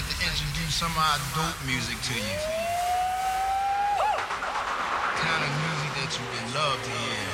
[0.00, 2.38] like to introduce some of our dope music to you.
[5.16, 7.26] Kind of music that you would love to hear.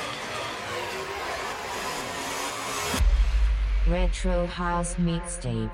[3.93, 5.71] Retro House Mixtape.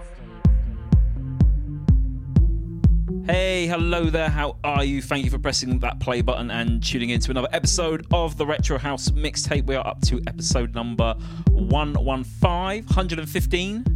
[3.25, 5.01] Hey, hello there, how are you?
[5.01, 8.45] Thank you for pressing that play button and tuning in to another episode of the
[8.45, 9.65] Retro House Mixtape.
[9.65, 11.15] We are up to episode number
[11.47, 13.92] 115, 115.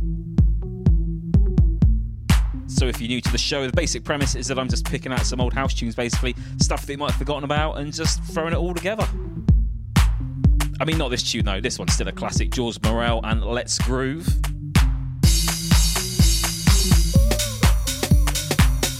[2.77, 5.11] So, if you're new to the show, the basic premise is that I'm just picking
[5.11, 8.21] out some old house tunes, basically, stuff that you might have forgotten about, and just
[8.25, 9.07] throwing it all together.
[10.79, 13.79] I mean, not this tune though, this one's still a classic George Morel and Let's
[13.79, 14.27] Groove.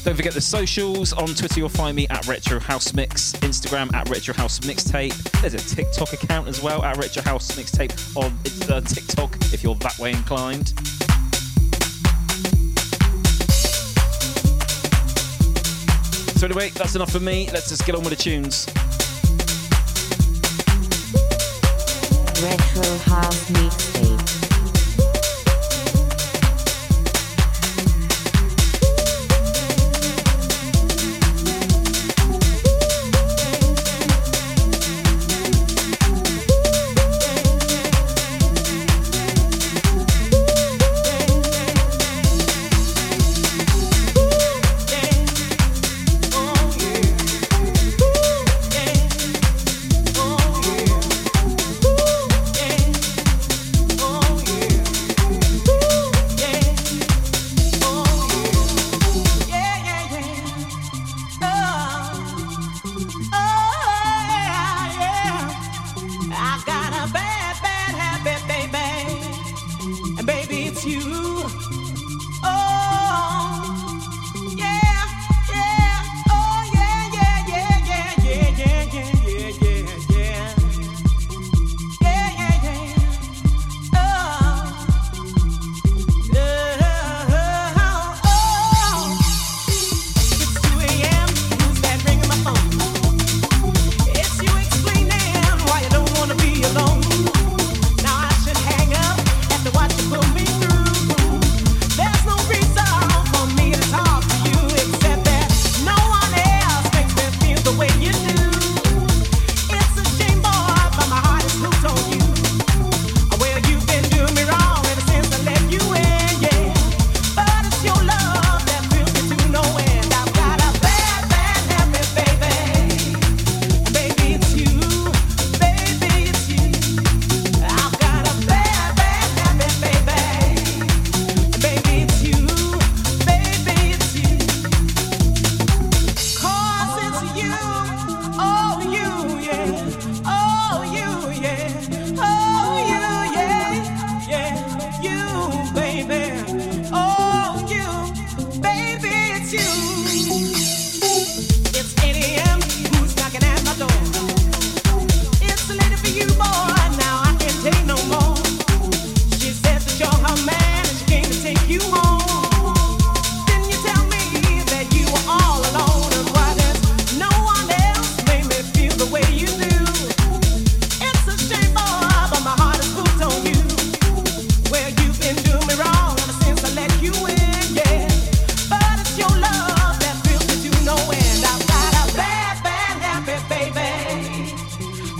[0.04, 1.14] Don't forget the socials.
[1.14, 5.14] On Twitter, you'll find me at Retro House Mix, Instagram at Retro House Mixtape.
[5.42, 8.32] There's a TikTok account as well at Retro House Mixtape on
[8.74, 10.74] uh, TikTok if you're that way inclined.
[16.38, 17.50] So anyway, that's enough for me.
[17.52, 18.68] Let's just get on with the tunes.
[22.44, 24.37] Retro House Mixtape.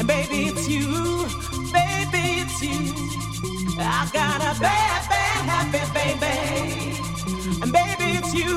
[0.08, 1.28] Baby, it's you.
[1.74, 2.94] Baby, it's you.
[3.78, 6.98] I got a bad, bad, happy baby.
[7.62, 8.56] And baby, it's you.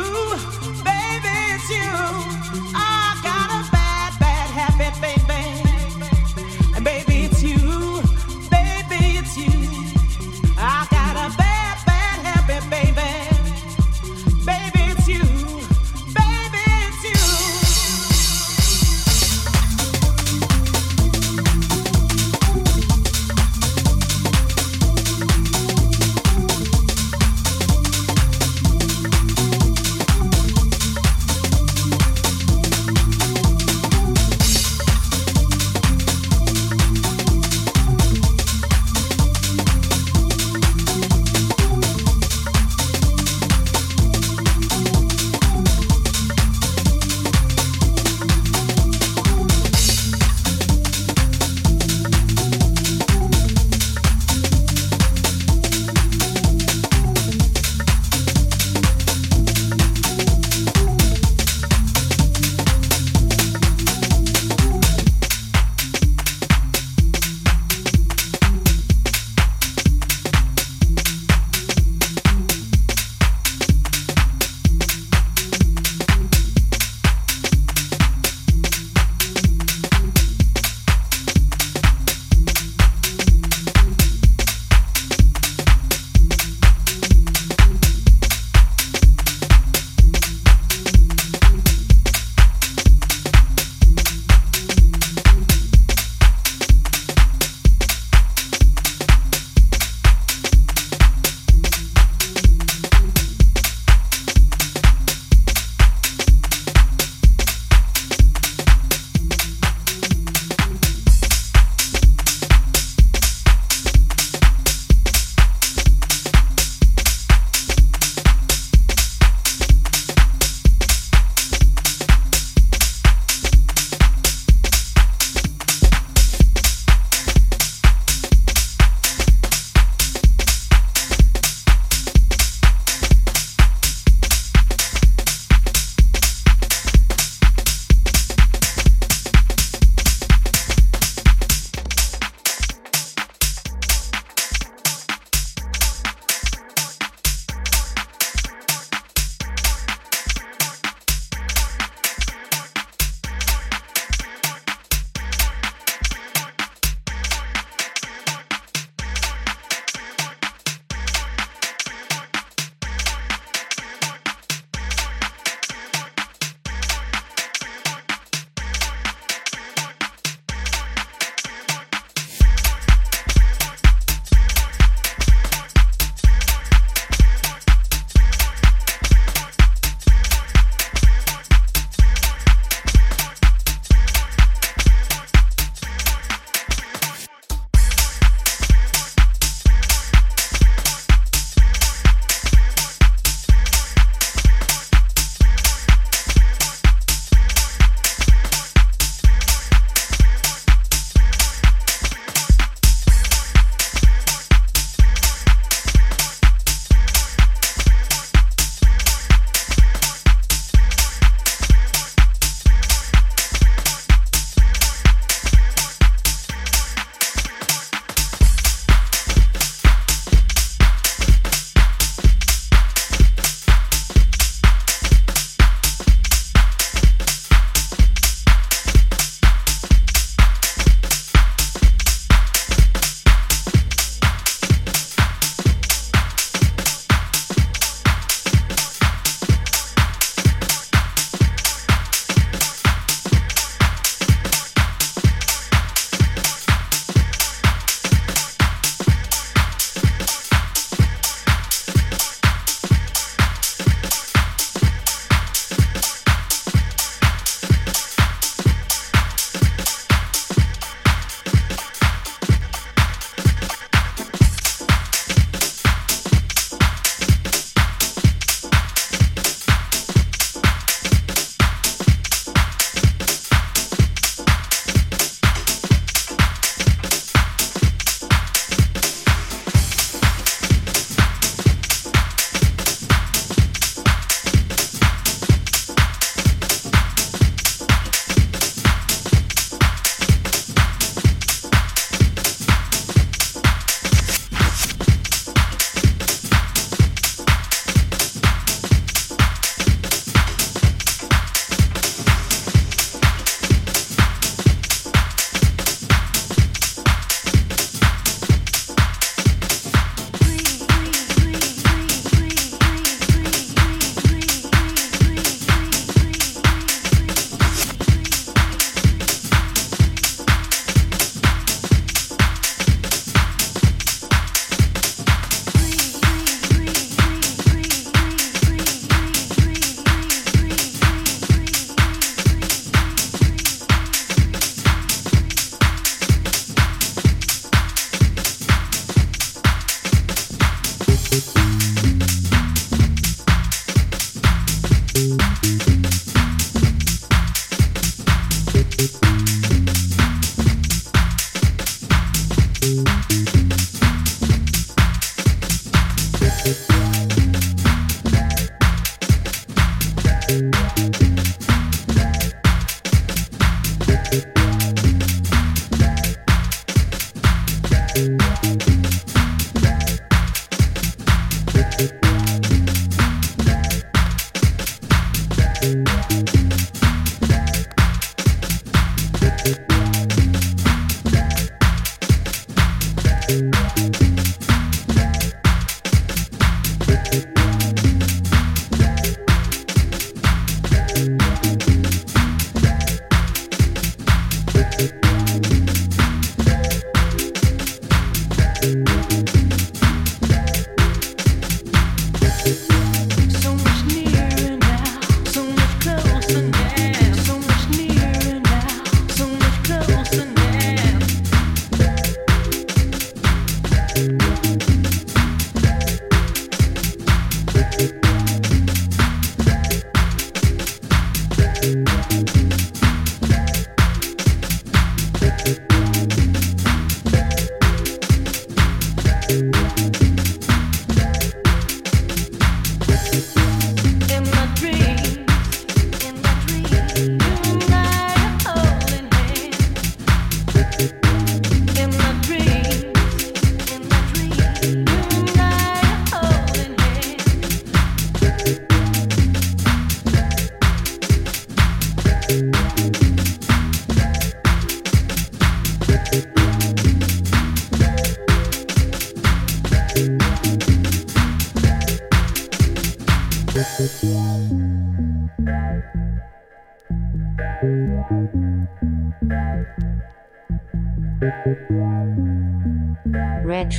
[0.84, 2.39] Baby, it's you.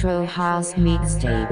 [0.03, 1.51] Retro House Mixtape.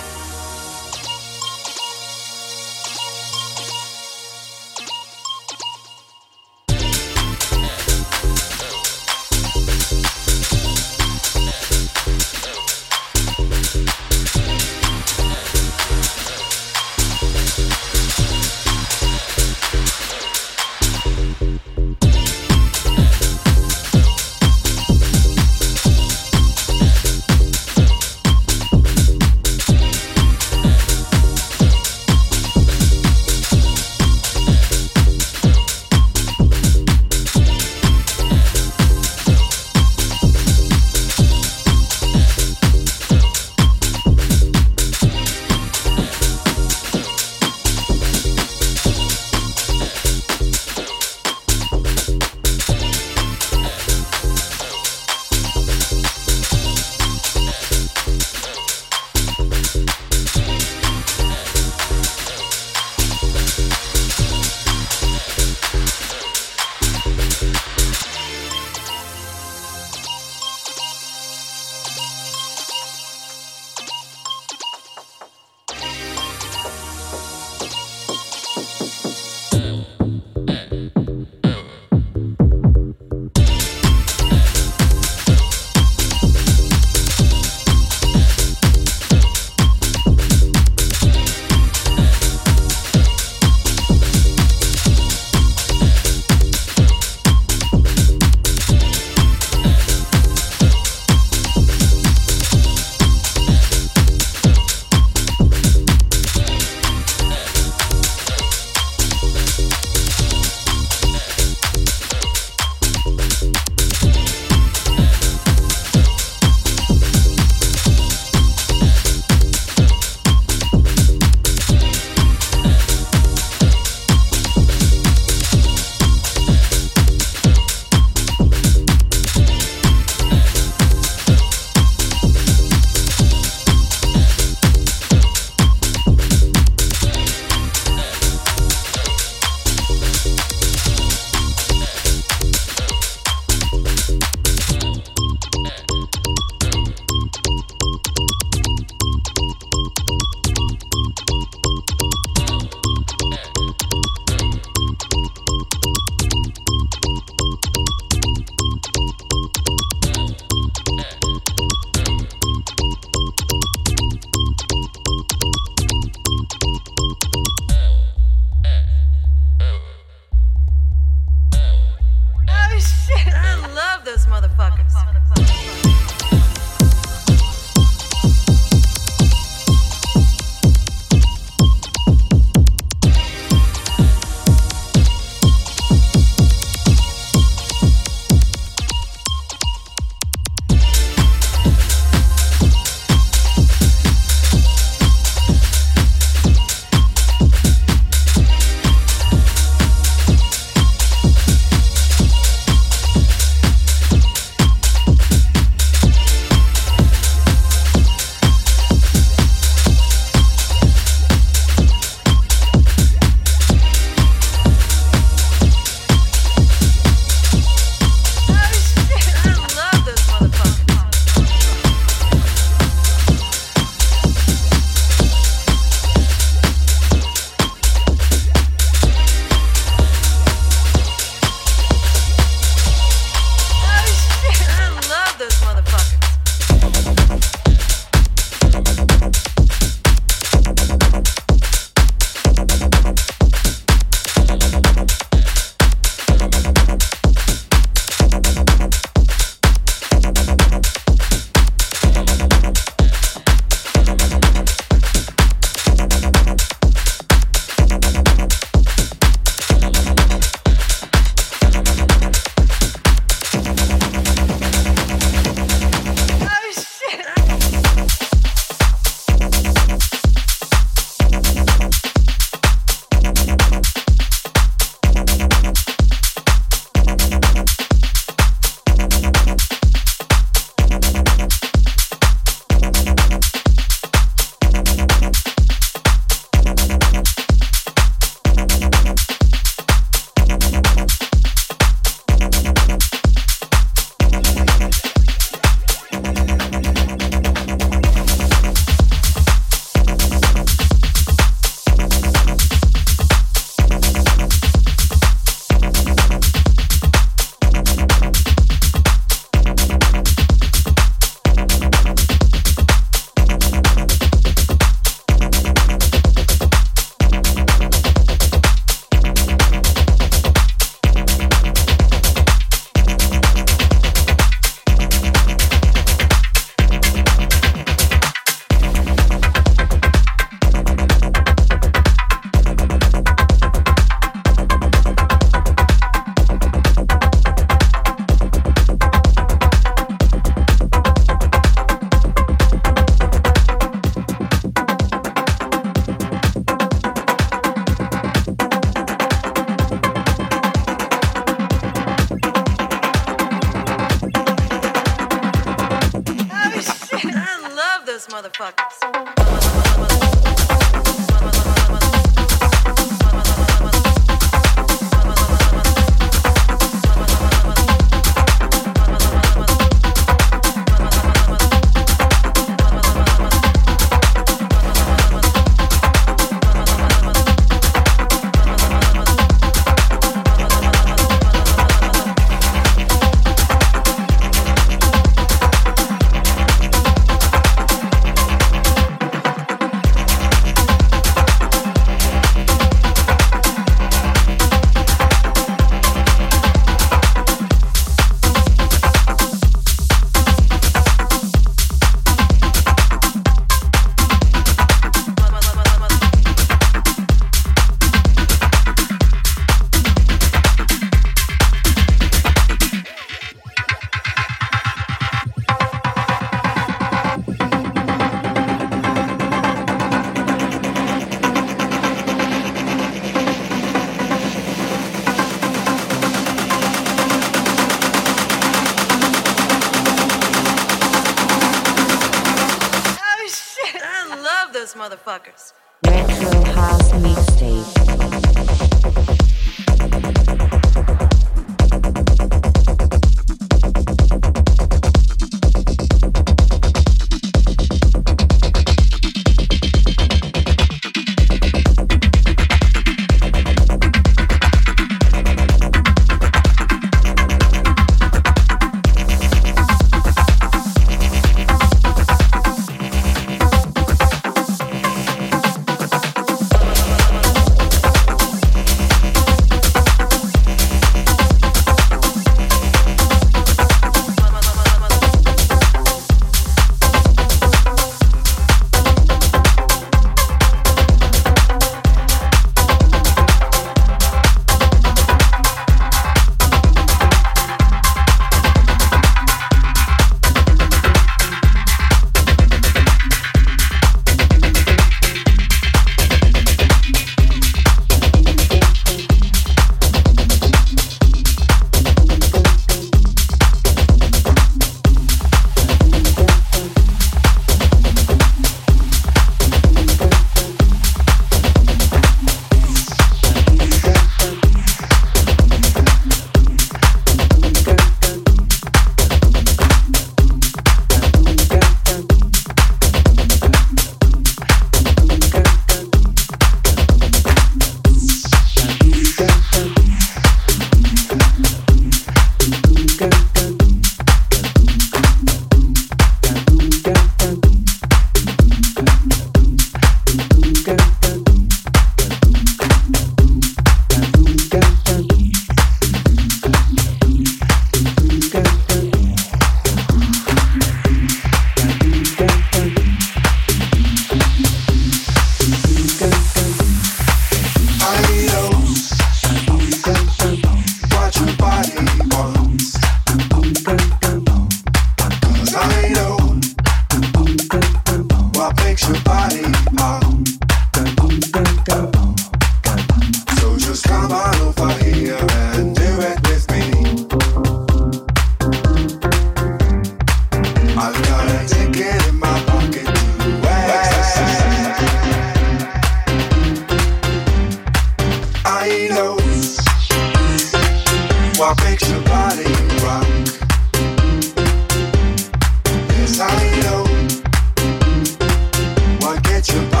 [599.61, 600.00] What gets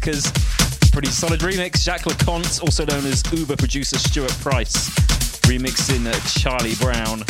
[0.00, 0.30] because
[0.92, 1.82] pretty solid remix.
[1.82, 4.90] Jacques Lu Cont, also known as Uber producer Stuart Price,
[5.46, 6.04] remixing
[6.40, 7.24] Charlie Brown.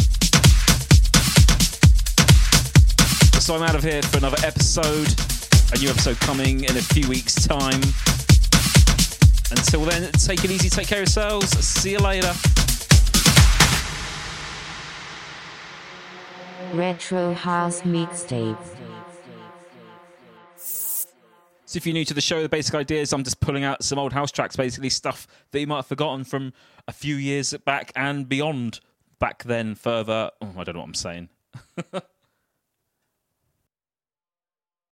[3.40, 5.08] So I'm out of here for another episode.
[5.72, 7.80] A new episode coming in a few weeks' time.
[9.50, 11.50] Until then, take it easy, take care of yourselves.
[11.58, 12.32] See you later.
[16.74, 18.56] Retro House Mixtape.
[21.68, 23.84] So if you're new to the show, the basic idea is I'm just pulling out
[23.84, 26.54] some old house tracks, basically stuff that you might have forgotten from
[26.86, 28.80] a few years back and beyond.
[29.18, 30.30] Back then, further.
[30.40, 31.28] Oh, I don't know what I'm saying.